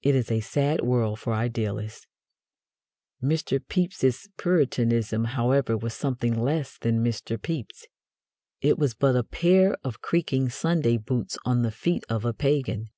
[0.00, 2.06] It is a sad world for idealists.
[3.22, 3.58] Mr.
[3.68, 7.36] Pepys's Puritanism, however, was something less than Mr.
[7.36, 7.86] Pepys.
[8.62, 12.88] It was but a pair of creaking Sunday boots on the feet of a pagan.